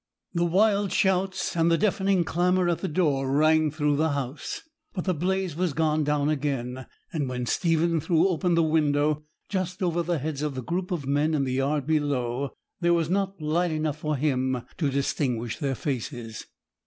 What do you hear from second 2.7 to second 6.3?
the door rang through the house; but the blaze was gone down